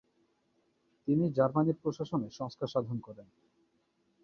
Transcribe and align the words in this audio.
তিনি 1.07 1.25
জার্মানির 1.31 1.77
প্রশাসনে 1.81 2.27
সংস্কার 2.29 2.67
সাধন 2.67 2.97
করেন। 2.99 3.27